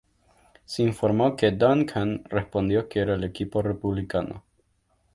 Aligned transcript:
Se 0.65 0.81
informó 0.81 1.35
que 1.35 1.51
Duncan 1.51 2.23
respondió 2.27 2.89
que 2.89 3.01
era 3.01 3.13
el 3.13 3.23
equipo 3.23 3.61
republicano. 3.61 4.43